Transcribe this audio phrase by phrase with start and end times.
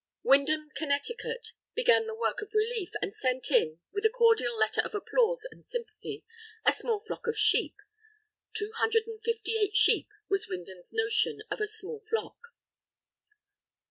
[0.23, 4.95] Windham, Connecticut, began the work of relief, and sent in, with a cordial letter of
[4.95, 6.25] applause and sympathy,
[6.65, 7.75] "a small flock of sheep."
[8.57, 12.39] Two hundred and fifty eight sheep was Windham's notion of a small flock!